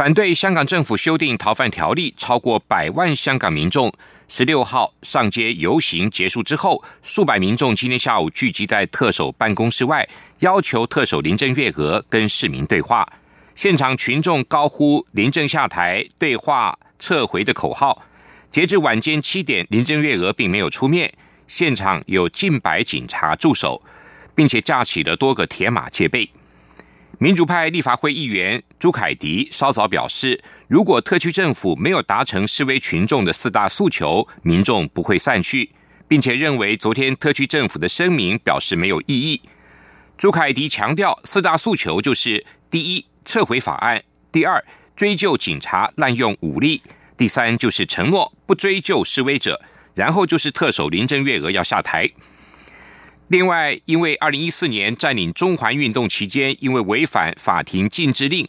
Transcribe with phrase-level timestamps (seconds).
[0.00, 3.92] 反对香港政府修订逃犯条例，超过百万香港民众
[4.28, 10.08] 十六号上街游行结束之后，数百民众今天下午聚集在特首办公室外，
[10.38, 13.06] 要求特首林郑月娥跟市民对话。
[13.54, 18.02] 现场群众高呼“林郑下台，对话撤回”的口号。
[18.50, 21.12] 截至晚间七点，林郑月娥并没有出面，
[21.46, 23.82] 现场有近百警察驻守，
[24.34, 26.30] 并且架起了多个铁马戒备。
[27.22, 35.68] 民主派立法会议员朱凯迪稍早表示，如果特区政府没有达成示威群众的四大诉求，民众不会散去，
[36.08, 39.42] 并且认为昨天特区政府的声明表示没有意义。
[40.16, 44.00] 朱凯迪强调，四大诉求就是：第一，撤回法案；
[44.32, 44.64] 第二，
[44.96, 46.80] 追究警察滥用武力；
[47.18, 49.60] 第三，就是承诺不追究示威者；
[49.94, 52.10] 然后就是特首林郑月娥要下台。
[53.30, 58.48] 另外，因为二零一四年占领中环运动期间，因为违反法庭禁制令，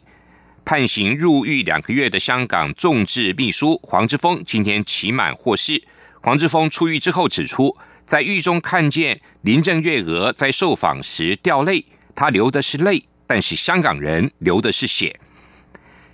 [0.66, 5.84] 判刑入狱两个月的香港众志秘书黄之锋，今天期满获释。
[6.24, 15.16] 黄之锋出狱之后指出，在狱中看见林郑月娥在受访时掉泪，他流的是泪，但是香港人流的是血。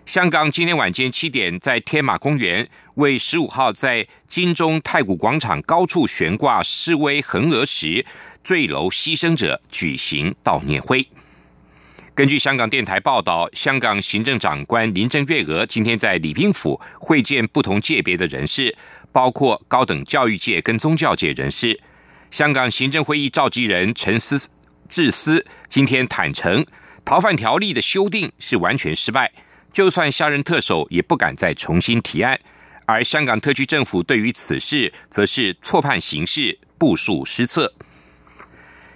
[0.06, 8.06] 香港今天晚间七点，在天马公园为十五号在金钟太古广场高处悬挂示威横额时。
[8.48, 11.06] 坠楼牺牲者举行悼念会。
[12.16, 18.73] 根据香港电台报道，香港行政长官林郑月娥今天在礼宾府会见不同界别的人士，
[19.12, 21.78] 包括高等教育界跟宗教界人士。
[22.31, 24.50] 香港行政会议召集人陈思
[24.88, 26.66] 智思今天坦诚，
[27.04, 29.30] 逃犯条例的修订是完全失败，
[29.73, 32.39] 就算下任特首也不敢再重新提案。
[32.86, 37.73] 而香港特区政府对于此事则是错判形势，部署失策。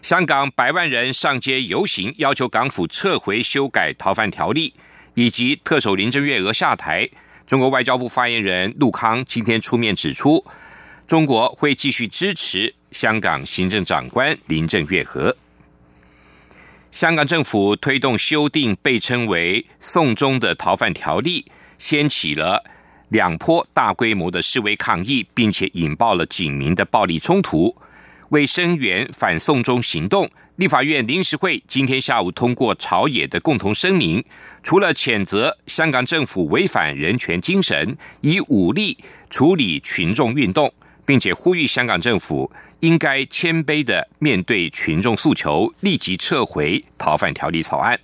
[0.02, 4.74] 香港百万人上街游行，要求港府撤回修改逃犯条例，
[5.14, 7.08] 以及特首林郑月娥下台。
[7.46, 10.44] 中国外交部发言人陆康今天出面指出，
[11.06, 15.36] 中国会继续支持香港行政长官林郑月娥。
[16.90, 21.46] 香港政府推动修订被称为“送中”的逃犯条例，
[21.78, 22.64] 掀起了
[23.10, 27.76] 两波大规模的示威抗议，并且引爆了警民的暴力冲突。
[28.32, 34.24] 为声援反送中行动，立法院临时会今天下午通过朝野的共同声明，
[34.64, 38.98] 除了谴责香港政府违反人权精神，以武力
[39.30, 40.74] 处理群众运动，
[41.06, 42.50] 并且呼吁香港政府
[42.80, 48.00] 应该谦卑的面对群众诉求，立即撤回逃犯条例草案。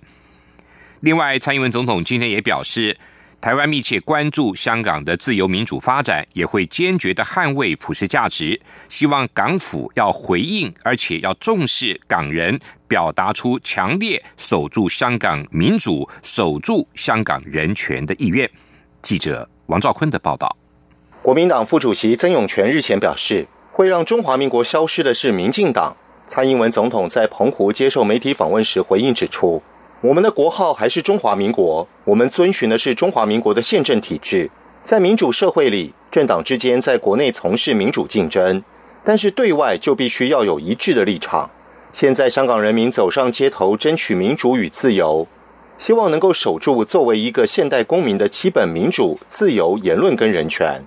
[1.00, 2.98] 另外，蔡英文总统今天也表示。
[3.40, 8.60] 台湾密切关注香港的自由民主发展，也会坚决的捍卫普世价值。
[8.88, 18.50] 希望港府要回应，而且要重视港人表达出强烈守住香港民主、守住香港人权的意愿。
[19.02, 20.56] 记者王兆坤的报道。
[21.22, 25.96] 国民党副主席曾永权日前表示，会让中华民国消失的是民进党。
[26.26, 29.62] 蔡英文总统在澎湖接受媒体访问时回应指出。
[30.00, 34.48] 我们的国号还是中华民国，我们遵循的是中华民国的宪政体制。
[34.84, 38.62] 在民主社会里，政党之间在国内从事民主竞争，
[39.02, 41.50] 但是对外就必须要有一致的立场。
[41.92, 45.26] 现在香港人民走上街头争取民主与自由，
[45.78, 50.80] 希望能够守住作为一个现代公民的基本民主、自由、言论跟人权。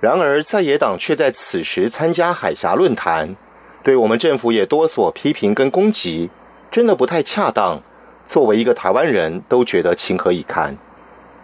[0.00, 3.36] 然而，在野党却在此时参加海峡论坛，
[3.82, 6.30] 对我们政府也多所批评跟攻击，
[6.70, 7.82] 真的不太恰当。
[8.26, 10.76] 作为一个台湾人都觉得情何以堪。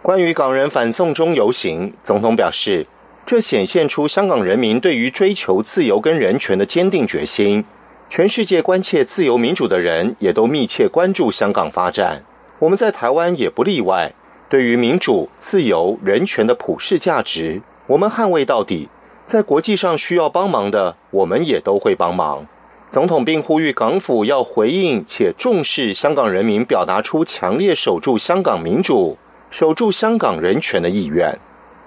[0.01, 2.87] 关于港人反送中游行，总统表示，
[3.25, 7.63] 这显现出香港人民对于追求自由跟人权的坚定决心。
[8.09, 12.23] 全世界关切自由民主的人也都密切关注香港发展，
[12.59, 14.11] 我们在台湾也不例外。
[14.49, 18.89] 对于民主、自由、人权的普世价值，我们捍卫到底。
[19.25, 22.45] 在国际上需要帮忙的，我们也都会帮忙。
[22.91, 29.17] 总统并呼吁港府要回应且重视香港人民表达出强烈守住香港民主、
[29.49, 31.33] 守住香港人权的意愿。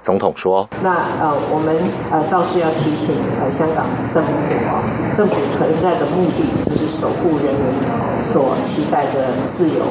[0.00, 1.76] 总统说：“那呃，我们
[2.10, 4.32] 呃倒是要提醒呃香港政府
[4.66, 4.80] 啊，
[5.14, 9.84] 政府存在的目的就是守护人民所期待的自由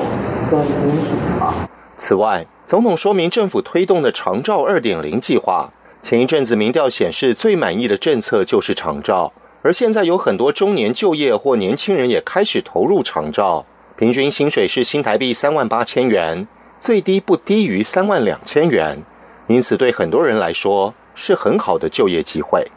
[0.49, 1.53] 跟民主啊。”
[1.95, 5.69] 此外，总统说明政府推动的长照二点零计划，
[6.01, 9.31] 前一阵子民调显示最满意的政策就是长照。
[9.63, 13.65] 而现在有很多中年就业或年轻人也开始投入长照，
[13.97, 16.45] 平均薪水是新台币三万八千元，
[16.81, 19.01] 最低不低于三万两千元，
[19.47, 22.67] 因此对很多人来说是很好的就业机会。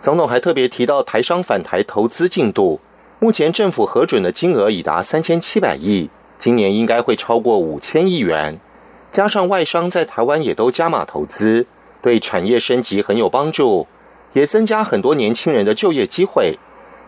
[0.00, 2.78] 总统还特别提到台商返台投资进度，
[3.18, 6.08] 目前政府核准的金额已达三千七百亿，
[6.38, 8.60] 今年应该会超过五千亿元。
[9.10, 11.66] 加上外商在台湾也都加码投资，
[12.00, 13.88] 对产业升级很有帮助，
[14.36, 16.58] 也增加很多年轻人的就业机会。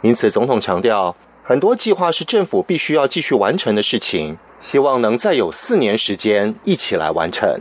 [0.01, 7.61] 因此，总统强调，很多计划是政府必须要继续完成的事情，希望能再有四年时间一起来完成。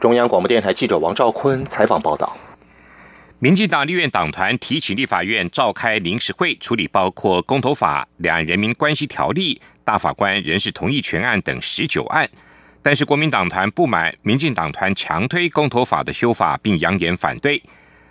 [0.00, 2.34] 中央广播电台记者王兆坤采访报道。
[3.38, 12.26] 民进党立院党团提请立法院召开临时会，处理包括公投法、两岸人民关系条例、大法官人事同意权案等十九案。
[12.80, 17.62] 但是国民党团不满民进党团强推公投法的修法，并扬言反对。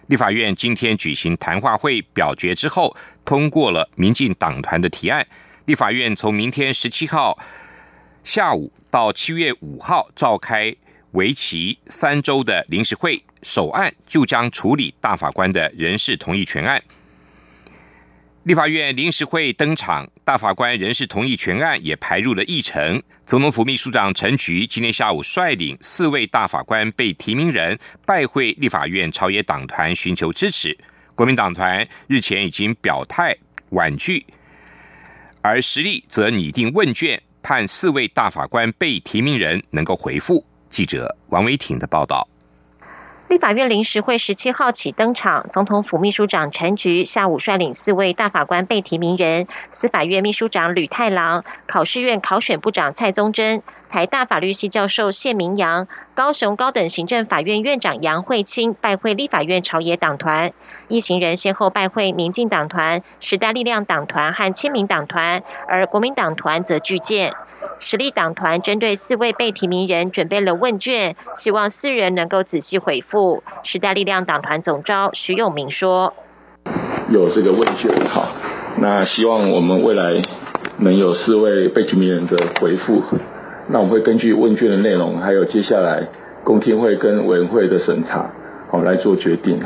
[0.07, 5.25] 立法院今天举行谈话会表决之后，通过了民进党团的提案。
[5.66, 7.40] 立法院从明天十七号
[8.24, 10.75] 下午到七月五号召开
[11.13, 16.84] 为期三周的临时会，首案就将处理大法官的人事同意权案。
[18.45, 23.01] 立法院临时会登场，大法官人事同意全案也排入了议程。
[23.24, 27.75] 总统府秘书长陈菊今天下午率领四位大法官被提名人
[28.06, 30.77] 拜会立法院朝野党团，寻求支持。
[31.15, 33.36] 国民党团日前已经表态
[33.71, 34.24] 婉拒，
[35.42, 40.45] 而实力则拟定问卷，盼四位大法官被提名人能够回复。
[40.69, 42.27] 记者王维挺的报道。
[43.27, 60.54] 立法院临时会十七号起登场，总统府秘书长陈菊下午率领四位大法官被提名人，司法院秘书长吕太郎、考试院考选部长蔡宗贞、台大法律系教授谢明阳、高雄高等行政法院院长杨惠清拜会立法院朝野党团，
[60.88, 67.34] 一行人先后拜会民进党团、时代力量党团和亲民党团，而国民党团则拒见。
[67.80, 73.44] 实力党团针对四位被提名人准备了问卷，希望四人能够仔细回复。
[73.64, 76.14] 时代力量党团总召徐永明说
[77.12, 78.32] ：“有这个问卷，好，
[78.78, 80.22] 那希望我们未来
[80.78, 83.04] 能有四位被提名人的回复。
[83.68, 86.08] 那我们会根据问卷的内容，还有接下来
[86.44, 88.30] 公听会跟委员会的审查，
[88.72, 89.62] 好来做决定。”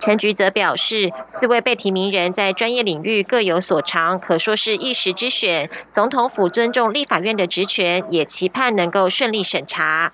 [0.00, 5.70] 陈菊则表示，四位被提名人在专业领域各有所长，可说是一时之选。
[5.92, 10.12] 总统府尊重立法院的职权，也期盼能够顺利审查。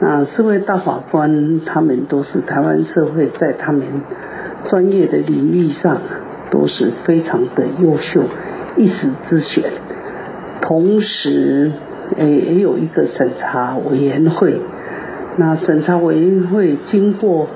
[0.00, 3.82] 那四位大法官，他们都是台湾社会在他们
[4.70, 6.00] 专业的领域上
[6.50, 8.22] 都是非常的优秀，
[8.76, 9.70] 一时之选。
[10.62, 11.72] 同时，
[12.16, 14.60] 诶，也有一个审查委员会。
[15.36, 17.48] 那审查委员会经过。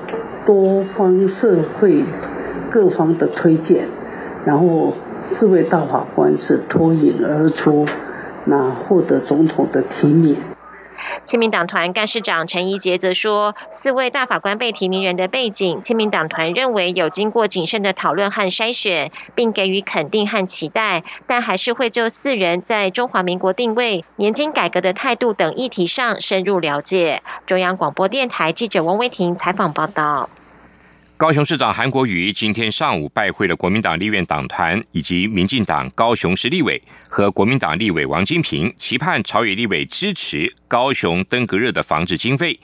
[0.45, 2.03] 多方社会
[2.69, 3.87] 各方的推荐，
[4.43, 4.91] 然后
[5.29, 7.85] 四位大法官是脱颖而出，
[8.43, 10.35] 那获得总统的提名。
[11.25, 27.21] 亲民党团干事长陈怡杰则说，四位大法官被提名人的背景，亲民党团认为有经过谨慎的讨论和筛选，并给予肯定和期待，但还是会就四人在中华民国定位、年金改革的态度等议题上深入了解。
[27.45, 30.29] 中央广播电台记者王威婷采访报道。
[31.15, 42.59] 高雄市长韩国瑜今天上午拜会了国民党立院党团以及民进党高雄市立委和国民党立委王金平，期盼朝野立委支持高雄登革热的防治经费。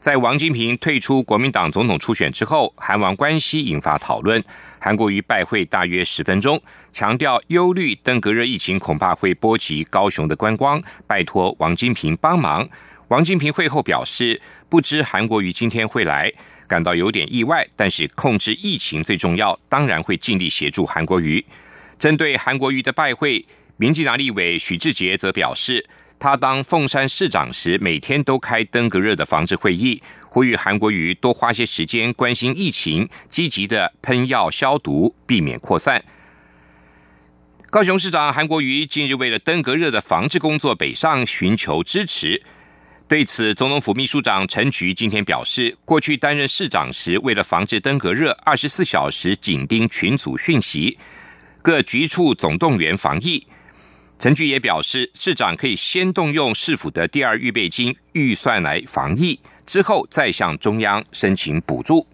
[0.00, 4.42] 在王金平退出国民党总统初选之后，韩王关系引发讨论。
[4.80, 6.60] 韩国瑜拜会大约十分钟，
[6.90, 12.66] 强调忧虑登革热疫情恐怕会波及高雄的观光，拜托王金平帮忙。
[13.08, 16.32] 王金平会后表示，不知韩国瑜今天会来。
[16.70, 21.44] 感到有点意外，但是控制疫情最重要，当然会尽力协助韩国瑜。
[21.98, 23.44] 针对韩国瑜的拜会，
[23.76, 25.84] 民进党立委许志杰则表示，
[26.20, 36.04] 他当凤山市长时，每天都开登革热的防治会议，呼吁韩国瑜多花些时间关心疫情，积极的喷药消毒，避免扩散。
[37.68, 42.40] 高雄市长韩国瑜近日为了登革热的防治工作北上寻求支持。
[43.10, 50.96] 对此，总统府秘书长陈菊今天表示，过去担任市长时，为了防治登革热，二十四小时紧盯群组讯息，
[51.60, 53.44] 各局处总动员防疫。
[54.20, 62.06] 陈菊也表示，市长可以先动用市府的第二预备金预算来防疫，之后再向中央申请补助。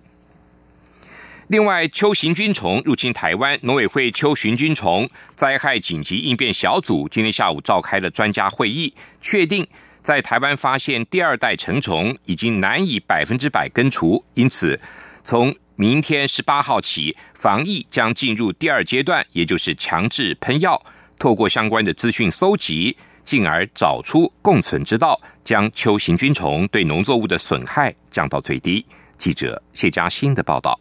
[1.48, 9.66] 另外，秋行菌虫入侵台湾，农委会秋行菌虫灾害紧急应变小组今天下午召开了专家会议，确定。
[10.06, 14.78] 在台湾发现第二代成虫已经难以百分之百根除，因此
[15.24, 20.80] 从明天十八号起，防疫将进入第二阶段，也就是强制喷药。
[21.18, 28.86] 透过相关的资讯搜集，进而找出共存之道，将秋行菌虫对农作物的损害降到最低。
[29.16, 30.78] 记者谢嘉欣的报道。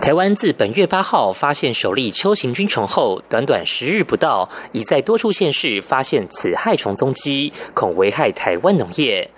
[0.00, 9.28] 台湾自本月八号发现首例秋行菌虫后，短短十日不到，已在多处县市发现此害虫踪迹，恐危害台湾农业。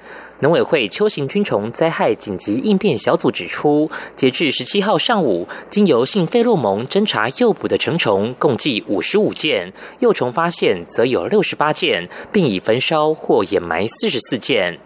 [0.40, 14.78] 农委会秋行菌虫灾害紧急应变小组指出，截至十七号上午，经由性费洛蒙侦查诱捕的成虫共计五十五件，幼虫发现则有六十八件，并已焚烧或掩埋四十四件。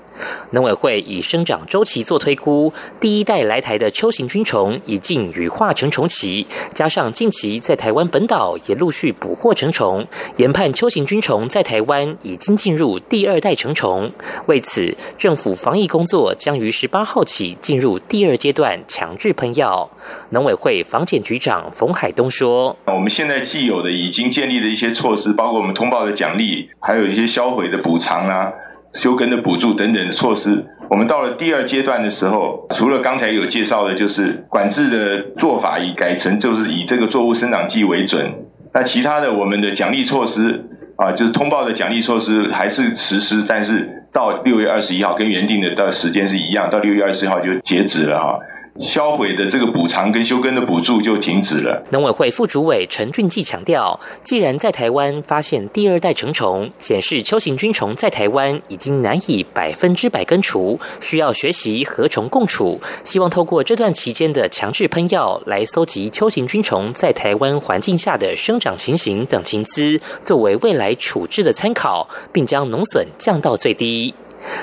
[0.50, 10.06] 农委会以生长周期做推估，第一代来台的秋行菌虫已进羽化成虫期，加上近期在台湾本岛也陆续捕获成虫，
[10.36, 14.10] 研判秋行菌虫在台湾已经进入第二代成虫。
[14.46, 19.90] 为此，政府防疫工作将于十八号起进入第二阶段强制喷药。
[20.30, 28.52] 农委会防检局长冯海东说：“我们现在既有的已经建立的一些措施，包括我们通报的奖励，还有一些销毁的补偿啊。”
[28.94, 38.32] 休耕的补助等等的措施，我们到了第二阶段的时候，除了刚才有介绍的，就是管制的做法已改成就是以这个作物生长季为准。
[38.72, 40.64] 那其他的我们的奖励措施
[40.96, 48.38] 啊，就是通报的奖励措施还是实施，但是到六月二十一号跟原定的到时间是一样，到六月二十一号就截止了哈。
[48.80, 51.82] 销毁的这个补偿跟休耕的补助就停止了。
[51.90, 62.80] 农委会副主委陈俊记强调，既然在台湾发现第二代成虫，显示秋行菌虫在台湾已经难以百分之百根除，需要学习和虫共处。
[63.04, 74.12] 希望透过这段期间的强制喷药，来搜集秋行菌虫在台湾环境下的生长情形等情资，作为未来处置的参考，并将农损降到最低。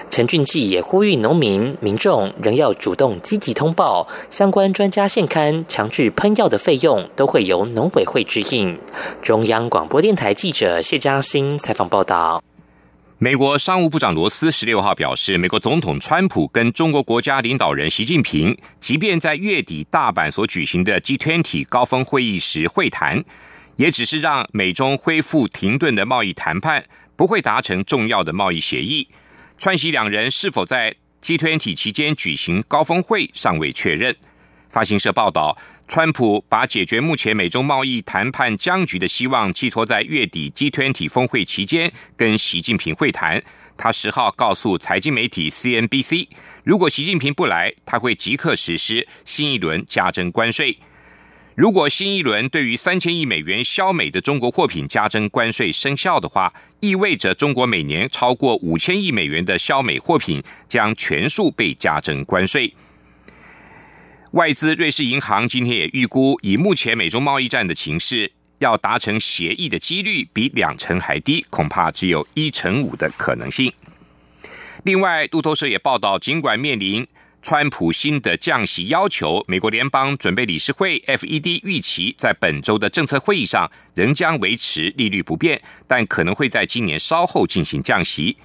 [0.10, 8.78] 陈俊记也呼吁农民、民众仍要主动积极通报相关专家现刊强制喷药的费用，都会由农委会支应。
[9.22, 12.44] 中央广播电台记者谢嘉欣采访报道。
[13.18, 23.24] 美国商务部长罗斯十六号表示，美国总统川普跟中国国家领导人习近平，即便在月底大阪所举行的 G20 高峰会议时会谈，
[23.76, 26.84] 也只是让美中恢复停顿的贸易谈判，
[27.16, 29.08] 不会达成重要的贸易协议。
[29.62, 30.92] 川西两人是否在
[31.22, 34.16] G20 期间举行高峰会尚未确认。
[34.72, 35.56] 发行社报道，
[35.88, 43.40] 川普把解决目前美中贸易谈判僵局的希望寄托在月底 G20 峰会期间跟习近平会谈。
[43.78, 46.28] 他十号告诉财经媒体 CNBC，
[46.64, 50.76] 如果习近平不来，他会即刻实施新一轮加征关税。
[51.56, 62.74] 如果新一轮对于三千亿美元销美的中国货品加征关税生效的话，意味着中国每年超过五千亿美元的销美货品将全数被加征关税。
[64.32, 73.74] 外资瑞士银行今天也预估，以目前美中贸易战的情势，要达成协议的几率比两成还低，恐怕只有一成五的可能性。
[74.86, 77.06] 另外，路透社也报道，尽管面临
[77.42, 88.38] 川普新的降息要求，美国联邦准备理事会 （FED） 预期在本周的政策会议上仍将维持利率不变，但可能会在今年稍后进行降息。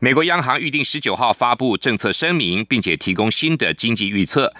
[0.00, 4.52] 美国央行预定十九号发布政策声明，并且提供新的经济预测，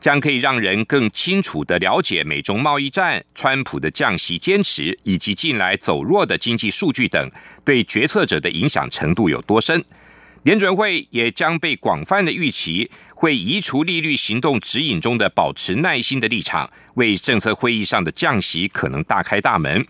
[0.00, 7.30] 将可以让人更清楚的了解美中贸易战、川普的降息坚持以及近来走弱的经济数据等
[7.62, 9.84] 对决策者的影响程度有多深。
[10.42, 19.86] 联准会也将被广泛的预期会移除利率行动指引中的保持耐心的立场，为政策会议上的降息可能大开大门。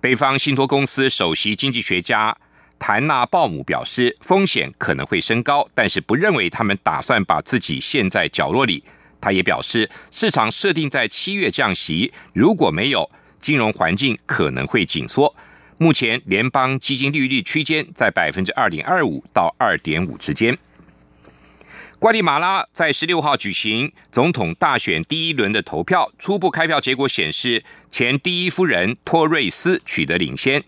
[0.00, 2.36] 北方信托公司首席经济学家
[2.78, 8.82] 谭纳鲍姆表示，风险可能会升高，但是不认为他们打算把自己陷在角落里。
[9.20, 13.10] 他也表示，市场设定在七月降息，如果没有，
[13.40, 15.34] 金融环境可能会紧缩。
[15.78, 20.56] 目前联邦基金利率区间在百分之二点二五到二点五之间。
[21.98, 30.62] 瓜地马拉在十六号举行总统大选第一轮的投票，初步开票结果显示，前第一夫人托瑞斯取得领先。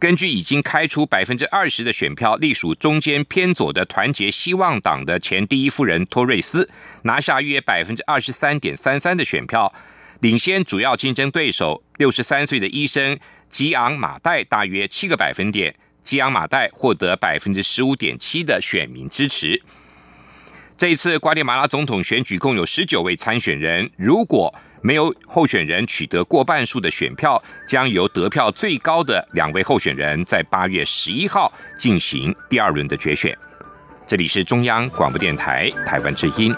[0.00, 6.68] 根据已经开出百分之二十的选票，隶属中间偏左的团结希望党的前第一夫人托瑞斯
[7.04, 9.72] 拿下约百分之二十三点三三的选票，
[10.18, 13.16] 领先主要竞争对手六十三岁的医生。
[13.52, 19.62] 吉昂马代大约七个百分点，吉昂马代获得百分之十五点七的选民支持。
[20.78, 33.36] 这一次瓜地马拉总统选举共有十九位参选人，如果没有候选人取得过半数的选票，将由得票最高的两位候选人在八月十一号进行第二轮的决选。
[34.08, 36.52] 这里是中央广播电台台湾之音。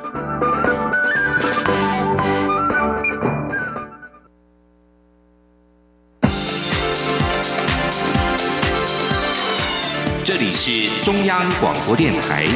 [10.67, 12.47] 是中央广播电台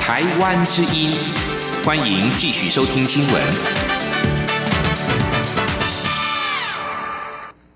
[0.00, 1.12] 台湾之音，
[1.84, 3.40] 欢迎继续收听新闻。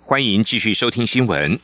[0.00, 1.56] 欢迎继续收听新闻。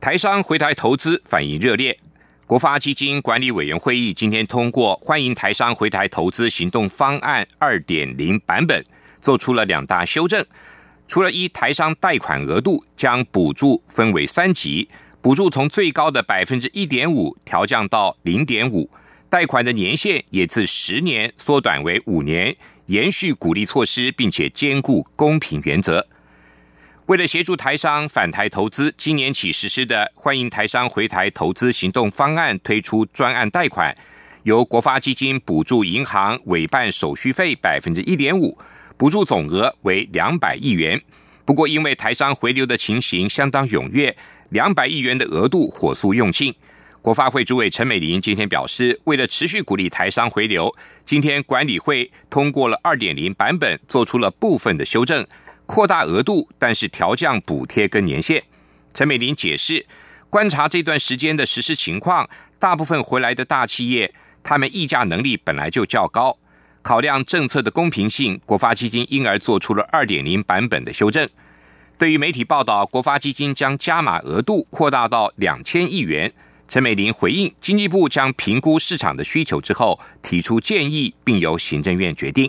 [0.00, 1.98] 台商回台投资反应热烈，
[2.46, 8.82] 国发基金管理委员会议今天通过欢迎台商回台投资行动方案二点零版本，
[9.20, 10.42] 做出了两大修正。
[11.06, 14.88] 除了依台商贷款额度将补助分为三级，
[15.26, 18.88] 补助从最高的百分之一点五调降到零点五，
[19.28, 22.56] 贷款的年限也自十年缩短为五年，
[22.86, 26.06] 延续鼓励措施，并且兼顾公平原则。
[27.06, 33.92] 为了协助台商返台投资，今年起实施的欢迎台商回台投资行动方案推出专案贷款，
[34.44, 38.56] 由国发基金补助银行委办手续费百分之一点五。
[38.96, 41.02] 补助总额为两百亿元，
[41.46, 44.14] 不过因为台商回流的情形相当踊跃，
[44.50, 46.52] 两百亿元的额度火速用尽。
[47.00, 50.74] 国发会主委陈美玲今天表示，为了持续鼓励台商回流，
[51.04, 55.24] 今天管理会通过了二点零版本，做出了部分的修正，
[55.66, 58.42] 扩大额度，但是调降补贴跟年限。
[58.92, 59.86] 陈美玲解释，
[60.28, 64.12] 观察这段时间的实施情况，大部分回来的大企业，
[64.42, 66.36] 他们议价能力本来就较高。
[66.86, 71.28] 考量政策的公平性，国发基金因而做出了二点零版本的修正。
[71.98, 76.32] 对于媒体报道，国发基金将加码额度扩大到两千亿元，
[76.68, 82.48] 陈美玲回应，经济部将评估市场的需求之后提出建议，并由行政院决定。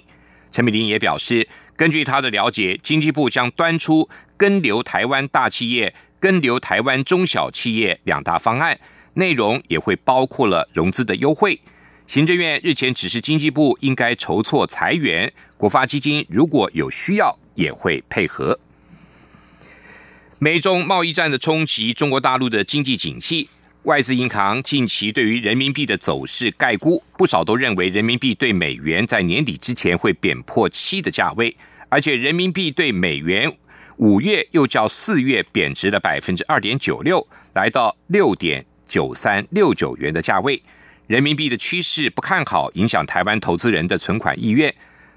[0.51, 8.79] 陈美玲也表示，根据他的了解，经济部将端出跟留台湾大企业、跟留台湾中小企业两大方案，
[9.15, 11.60] 内容也会包括了融资的优惠。
[12.08, 18.58] 行政院日前指示经济部应该筹措裁员，国发基金如果有需要也会配合。
[20.40, 23.50] 美中贸易战的冲击，中国大陆的经济景气，
[23.84, 31.53] 外资银行近期对于人民币的走势概估，不少都认为人民币对美元在年底之前会贬破七的价位，
[31.90, 33.53] 而且人民币对美元
[33.98, 40.64] 五月又较四月贬值了百分之二点九六，来到六点九三六九元的价位。
[41.07, 44.74] 人民币的趋势不看好，影响台湾投资人的存款意愿。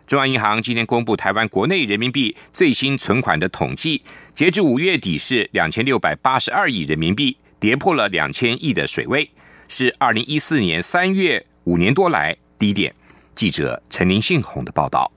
[0.07, 4.01] 中央银行今天公布台湾国内人民币最新存款的统计，
[4.33, 9.29] 截至五月底是两千六百八十二亿人民币，跌破了两千亿的水位，
[9.67, 12.95] 是二零一四年三月五年多来低点。
[13.35, 15.11] 记者陈林信宏的报道。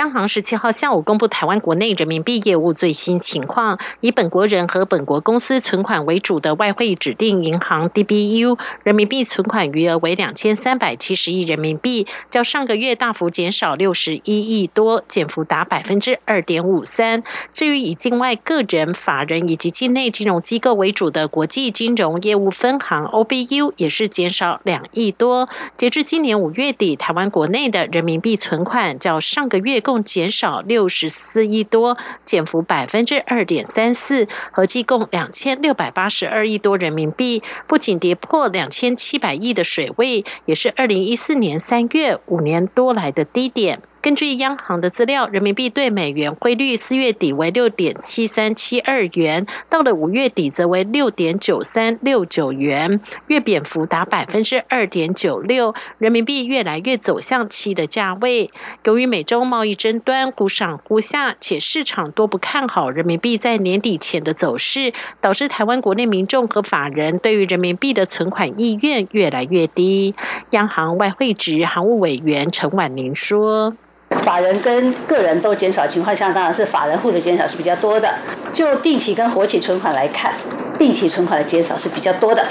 [0.00, 17.22] 央行十七号下午公布台湾国内人民币业务最新情况，以本国人和本国公司存款为主的外汇指定银行 DBU 人民币存款余额为两千三百七十亿人民币，较上个月大幅减少六十一亿多，减幅达百分之二点五三。
[17.52, 25.50] 至于以境外个人、法人以及境内金融机构为主的国际金融业务分行 OBU 也是减少两亿多。
[25.76, 29.82] 截至今年五月底，台湾国内的人民币存款较上个月。
[29.90, 43.82] 共减少六十四亿多，减幅百分之二点三四，合计共两千六百八十二亿多人民币，不仅跌破两千七百亿的水位，也是二零一四年三月五年多来的低点。
[44.02, 58.50] 根据央行的资料，人民币对美元汇率四月底为六点七三七二元，到了五月底则为六点九三六九元，月贬幅达百分之二点九六，人民币越来越走向七的价位。
[58.84, 70.14] 由于美洲贸易争端忽上忽下，且市场多不看好人民币在年底前的走势，导致台湾国内民众和法人对于人民币的存款意愿越来越低。
[70.52, 73.74] 央行外汇局行务委员陈婉玲说。
[74.22, 78.14] 法人跟个人都减少的情况下，当然是法人户的减少是比较多的。
[78.52, 80.32] 就定期跟活期存款来看，
[80.78, 82.44] 定期存款的减少是比较多的，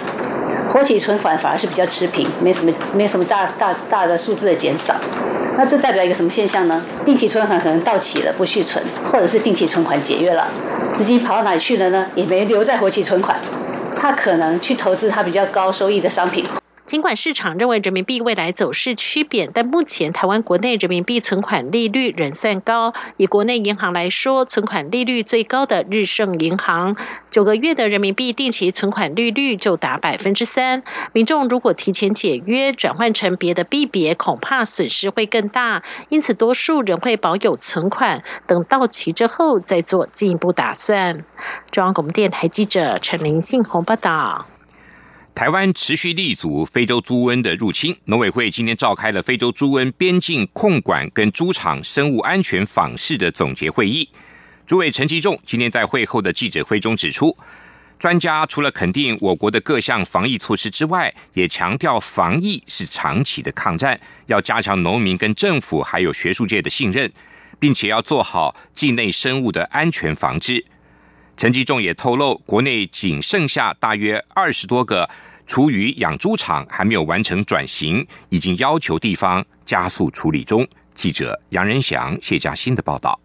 [0.72, 4.96] 活期存款反而是比较持平，没什么没什么大大大的数字的减少。
[5.58, 6.82] 那这代表一个什么现象呢？
[7.06, 10.48] 定期存款可能到期了不续存，或者是定期存款解约了，
[10.96, 12.08] 资金跑到哪里去了呢？
[12.16, 13.38] 也没留在活期存款，
[13.96, 16.46] 他可能去投资他比较高收益的商品。
[16.90, 22.96] 尽管市场认为人民币未来走势趋贬，但目前台湾国内人民币存款利率仍算高。
[23.16, 26.98] 以国内银行来说，存款利率最高的日盛银行，
[27.30, 30.82] 九个月的人民币定期存款利率就达百分之三。
[31.14, 35.84] 民众如果提前解约，转换成别的币别，恐怕损失会更大。
[36.10, 41.24] 因此，多数人会保有存款，等到期之后再做进一步打算。
[41.70, 44.48] 中央广播电台记者陈林信宏报道。
[45.40, 54.10] 台湾持续立足非洲猪瘟的入侵，农委会今天召开了非洲猪瘟边境控管跟猪场生物安全访视的总结会议。
[54.68, 57.38] 主委陈吉仲今天在会后的记者会中指出，
[57.98, 67.10] 专家除了肯定我国的各项防疫措施之外，也强调防疫是长期的抗战，要加强农民跟政府还有学术界的信任，
[67.58, 70.66] 并且要做好境内生物的安全防治。
[71.38, 75.10] 陈吉仲也透露，国内仅剩下大约二十多个
[75.50, 80.66] 处于养猪场还没有完成转型，已经要求地方加速处理中。
[80.94, 83.20] 记者杨仁祥、谢佳欣的报道。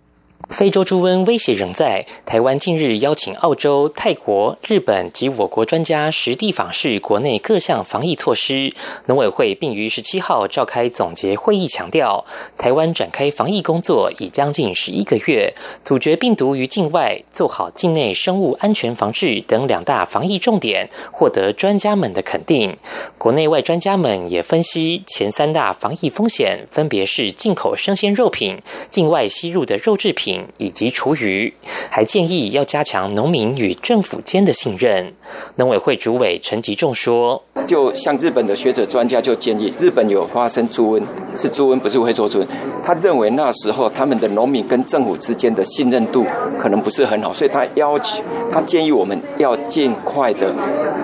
[0.49, 2.07] 非洲猪瘟威胁仍在。
[2.25, 8.73] 台湾近日邀请澳洲、泰国、日本及我国专家实地访视国内各项防疫措施。
[9.07, 12.25] 农委会并于十七号召开总结会议，强调
[12.57, 15.53] 台湾展开防疫工作已将近十一个月，
[15.83, 22.77] 阻绝病毒于境外，做好境内生物安全防治等两大防疫重点，获得专家们的肯定。
[23.19, 28.59] 国内外专家们也分析前三大防疫风险，分别是进口生鲜肉品、
[28.91, 30.34] 境外吸入的肉制品。
[30.59, 31.53] 以及厨余，
[31.91, 35.13] 还建议要加强农民与政府间的信任。
[35.57, 41.03] 农委会主委陈吉仲说：“就像日本的学者专家就建议，日本有发生猪瘟，
[41.37, 42.47] 是猪瘟不是会做猪瘟。
[42.85, 46.25] 他认为那时候他们的农民跟政府之间的信任度
[46.59, 50.53] 可能不是很好，所以他要求他建议我们要尽快的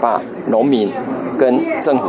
[0.00, 0.90] 把农民
[1.38, 2.04] 跟政府。”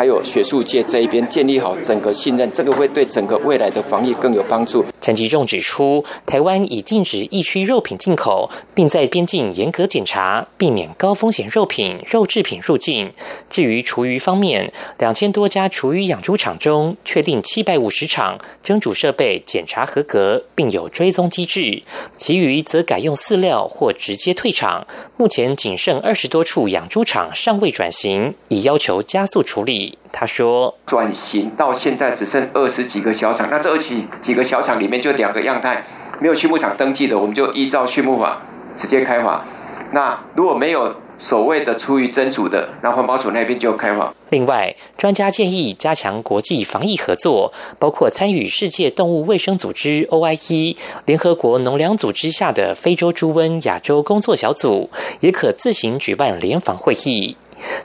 [0.00, 4.82] 还有学术界这一边建立好整个信任，这个会对整个未来的防疫更有帮助。
[5.02, 13.12] 陈吉仲指出，台湾已禁止疫区肉品进口，并在边境严格检查，避免高风险肉品、肉制品入境。
[13.50, 21.82] 至于厨余方面，两千多家厨余养猪场中，确定七百五十场蒸煮设备检查合格，并有追踪机制，
[22.16, 24.86] 其余则改用饲料或直接退场。
[25.18, 29.89] 目前仅剩二十多处养猪场尚未转型，已要求加速处理。
[30.12, 35.84] 他说：“转型到现在只剩二十几个小厂，那这二十几个小厂里面就两个样态，
[36.20, 38.42] 没有畜牧场登记的，我们就依照畜牧法
[38.76, 39.44] 直接开发。
[39.92, 44.12] 那如果没有所谓的出于真主的，那环保署那边就开发。
[44.30, 50.76] 另外，专家建议加强国际防疫合作，包括参与世界动物卫生组织 （OIE）、
[51.06, 54.88] 联合国农粮组织下的非洲猪瘟亚洲工作小组，
[55.20, 57.36] 也可自行举办联防会议。”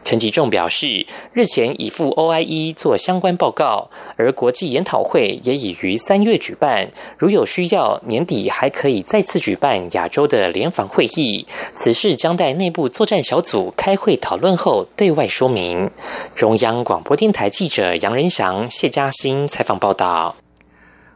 [0.04, 11.46] 陈吉仲表示，日前已赴 OIE 做相关报告，而国际研讨会也已于三月举办，如有需要，年底还可以再次举办亚洲的联防会议。
[11.74, 15.90] 此事将待内部作战小组开会讨论后对外说明。
[16.36, 20.36] 中央广播电台记者杨仁祥、谢嘉欣采访报道。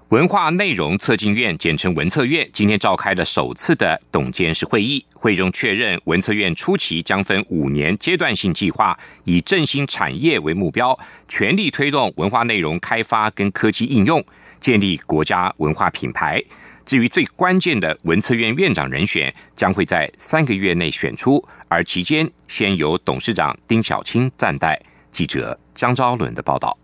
[0.09, 14.23] 文化内容策进院简称文策院今天召开了首次的董监事会议，会中确认文策院初期将分五年阶段性计划，以振兴产业为目标，全力推动文化内容开发跟科技应用，
[14.59, 16.43] 建立国家文化品牌。
[16.87, 24.81] 至于最关键的文策院院长人选，将会在三个月内选出，而期间先由董事长丁小青暂代。
[25.11, 26.75] 记者张昭伦的报道。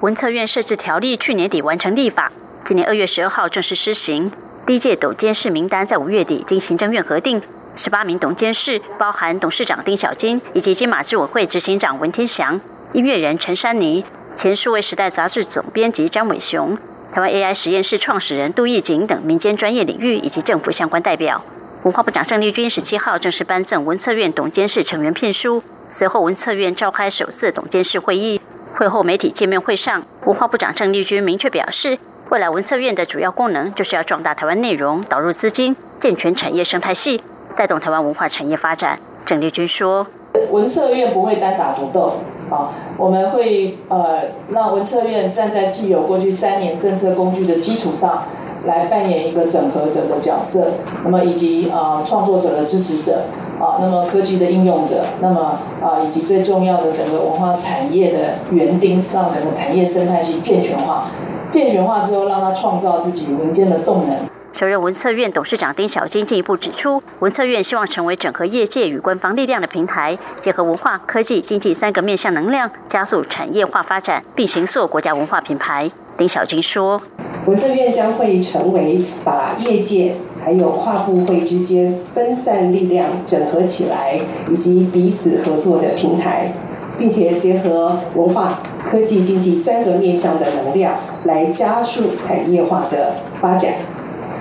[0.00, 2.32] 文策院设置条例去年底完成立法。
[2.64, 4.32] 今年二月十二号正式施行，
[4.64, 7.42] 第一届董监事名单在五月底经行政院核定，
[7.76, 12.58] 十八名董监事包含董事长丁小金以及金马执委会执行长文天祥、
[12.94, 14.02] 音乐人陈珊妮、
[14.34, 16.74] 前数位时代杂志总编辑张伟雄、
[17.12, 21.44] 台湾 AI 实验室创始人杜义景等民间专业领域以及政府相关代表。
[21.82, 28.40] 文化部长郑丽君十七号正式颁赠文策院董监事成员聘书，随后文策院召开首次董监事会议。
[28.72, 31.98] 会后媒体见面会上，文化部长郑丽君明确表示。
[32.34, 37.22] 未来文策院的主要功能就是要壮大台湾内容，导入资金，健全产业生态系，
[37.56, 38.98] 带动台湾文化产业发展。
[39.24, 40.04] 郑丽君说
[40.50, 42.14] ：“文策院不会单打独斗，
[42.50, 48.24] 啊，我们会呃让文策院站在既有过去三年政策工具的基础上，
[48.64, 50.72] 来扮演一个整合者的角色，
[51.04, 53.26] 那么以及啊创作者的支持者，
[53.60, 61.06] 啊，那么科技的应用者，那么啊以及最重要的整个文化产业的园丁，让整个产业生态系健全化。”
[61.50, 64.16] 健全化之后，让他创造自己民间的动能。
[64.52, 75.90] 首任文策院董事长丁小金进一步指出，文策院希望成为整合业界与官方力量的平台，结合文化、科技、经济三个面向能量，加速产业化发展，并形塑国家文化品牌。
[76.16, 77.02] 丁小金说
[77.46, 86.52] ：“文策院将会成为把业界还有跨部会之间分散力量整合起来，以及彼此合作的平台。”
[86.98, 93.74] 并且结合文化、科技、经济三个面向的能量，来加速产业化的发展，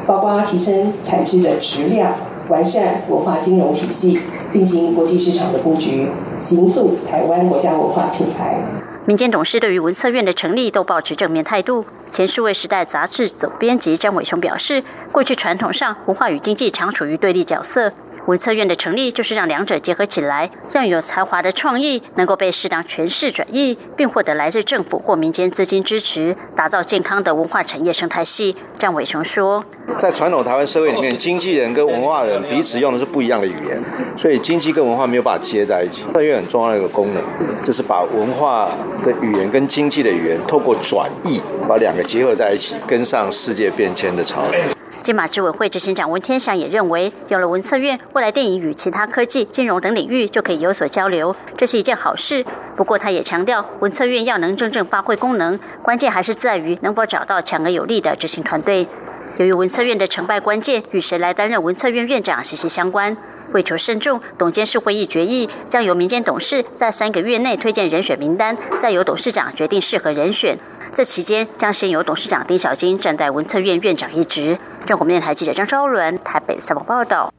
[0.05, 2.13] 包括提升产值的质量、
[2.49, 4.19] 完善文化金融体系、
[4.51, 6.07] 进行国际市场的布局，
[6.39, 8.57] 形塑台湾国家文化品牌。
[9.05, 11.83] 民间董事对于文策院的成立都保持正面态度。
[12.09, 17.91] 前数位时代杂志总编辑张伟雄表示，过去传统上，文化与经济常处于对立角色。
[18.25, 28.55] 文策院的成立，就是让两者结合起来，让有才华的创意能够被适当诠释转译，并获得来自政府或民间资金支持，打造健康的文化产业生态系。
[28.79, 29.63] 张伟雄说
[29.99, 33.81] ：“在传统台湾社会里面，经纪人跟文化人彼此用的是不一样的语言，
[34.17, 36.05] 所以经济跟文化没有办法接在一起。
[36.13, 37.23] 策院很重要的一个功能，
[37.63, 38.69] 就是把文化
[39.05, 44.59] 的语言跟经济的语言透过转译，把两个结合在一起，跟上世界变迁的潮流。”
[45.03, 52.45] 金马执委会执行长文天祥也认为，有了文策院，未来电影与其他科技、金融等领域就可以有所交流，这是一件好事。
[52.77, 58.87] 不过，他也强调，文策院要能真正发挥功能，关键还是在于能否找到强而有力的执行团队。
[59.35, 63.17] 由于文策院的成败关键与谁来担任文策院院长息息相关，
[63.53, 70.57] 为求慎重，董监事会议决议将由民间董事在三个月内推荐人选名单，再由董事长决定适合人选。
[70.93, 74.57] 这期间将先由董事长丁小金站在文策院院长一职。
[74.85, 77.33] 中国电台记者张昭伦台北采访报道。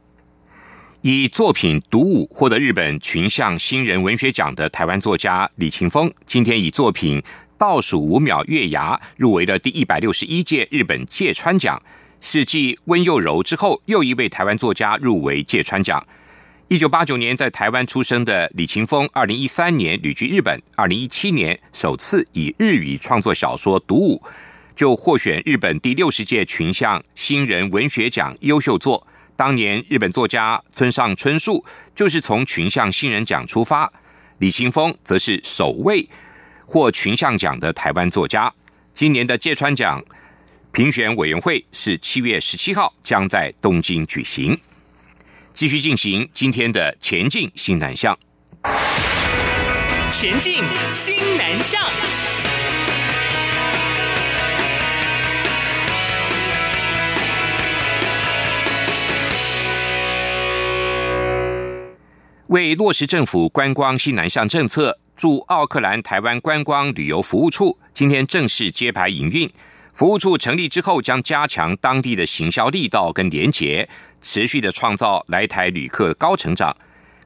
[1.02, 7.20] 以作品《独舞》获得日本群像新人文学奖的台湾作家李勤峰，今天以作品
[7.58, 11.80] 《倒数五秒月牙》入围了第一百六十一届日本芥川奖，
[12.26, 16.02] 是继温佑柔之后又一位台湾作家入围芥川奖。
[16.68, 24.22] 一九八九年在台湾出生的李勤峰，二零一三年旅居日本，二零一七年首次以日语创作小说《独舞》，
[24.74, 29.06] 就获选日本第六十届群像新人文学奖优秀作。
[29.36, 31.62] 当年日本作家村上春树
[31.94, 33.92] 就是从群像新人奖出发，
[34.38, 36.08] 李勤峰则是首位
[36.64, 38.50] 获群像奖的台湾作家。
[38.94, 40.02] 今年的芥川奖
[40.74, 44.58] 评选委员会是七月十七号将在东京举行。
[45.52, 48.18] 继续进行今天的前进新南向。
[50.10, 51.80] 前进新南向。
[62.48, 69.48] 为落实政府观光新南向政策，驻奥克兰台湾观光旅游服务处今天正式揭牌营运。
[69.94, 73.88] 服务处成立之后，将加强当地的行销力道跟连结，
[74.20, 76.76] 持续的创造来台旅客高成长。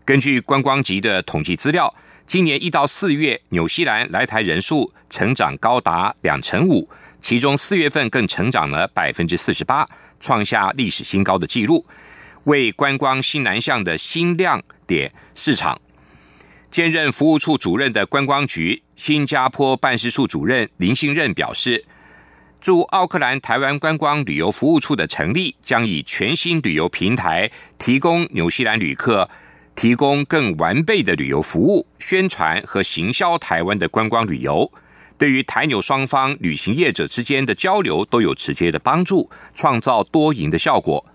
[0.04, 1.92] 根据观光局的统计资料，
[2.26, 6.86] 今年一到四月，纽西兰来台人数成长高达两成五，
[7.22, 9.88] 其中四月份更成长了百分之四十八，
[10.20, 11.86] 创下历史新高的纪录，
[12.44, 15.80] 为观光新南向的新亮点市场。
[16.70, 21.86] 兼任服务处主任的观光局新加坡办事处主任林信任表示。
[22.60, 29.30] 驻奥克兰台湾观光旅游服务处的成立，将以全新旅游平台提供纽西兰旅客
[29.76, 34.70] 提供更完备的旅游服务，宣传和行销台湾的观光旅游，
[35.16, 41.06] 对于台纽双方旅行业者之间的交流都有直接的帮助，创造多赢的效果。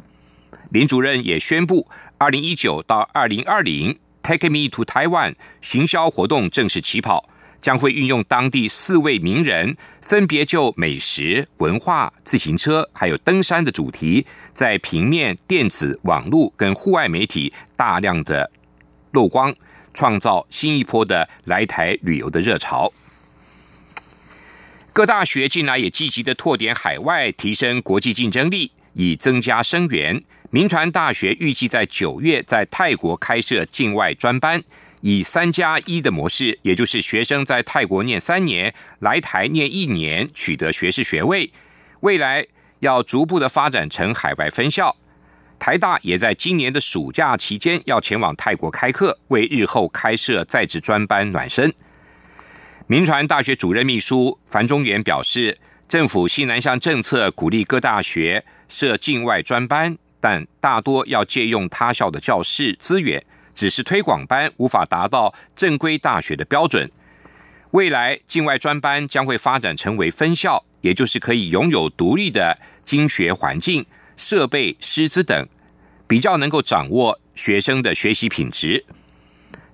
[0.70, 7.30] 林主任也宣布，二零一九到二零二零 Take Me to Taiwan 行销活动正式起跑。
[7.64, 18.52] 将会运用当地四位名人，分别就美食、文化、自行车还有登山的主题，在平面、电子、网络跟户外媒体大量的
[19.12, 19.56] 漏光，
[19.94, 22.92] 创造新一波的来台旅游的热潮。
[24.92, 30.22] 各大学近来也积极的拓点海外，提升国际竞争力，以增加生源。
[30.52, 34.62] 民传大学预计在九月在泰国开设境外专班。
[35.06, 41.52] 以三加一的模式，也就是学生在泰国念三年，来台念一年，取得学士学位。
[42.00, 42.48] 未来
[42.80, 44.96] 要逐步的发展成海外分校。
[45.60, 51.74] 台大也在今年的暑假期间要前往泰国开课，为日后开设在职专班暖身。
[52.88, 55.58] 民传大学主任秘书樊中元表示，
[55.90, 63.22] 政府西南向政策鼓励各大学设境外专班，但大多要借用他校的教室资源。
[63.54, 66.90] 只是推广班无法达到正规大学的标准。
[67.72, 73.84] 未来境外专班将会发展成为分校，也就是可以拥有独立的经学环境、
[74.16, 75.48] 设备、师资等，
[76.08, 78.86] 比较能够掌握学生的学习品质。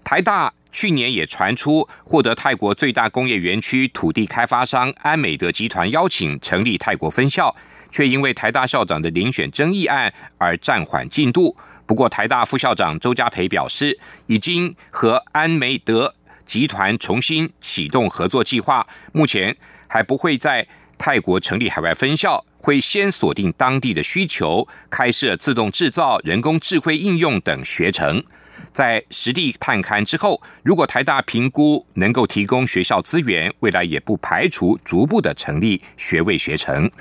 [0.01, 7.53] 台大去年也传出获得泰国最大工业园区土地开发商安美德集团邀请成立泰国分校，
[7.91, 11.57] 却因为台大校长的遴选争议案而暂缓进度。
[11.89, 13.97] 不过，台大副校长周家培表示，
[14.27, 16.13] 已经和安美德
[16.45, 20.67] 集团重新启动合作计划，目前还不会在
[20.99, 28.23] 泰国成立海外分校，会先锁定当地的需求，开设自动制造、人工智慧应用等学程。
[28.71, 36.91] 在实地探勘之后，如果台大评估能够提供学校资源，未来也不排除逐步的成立学位学程。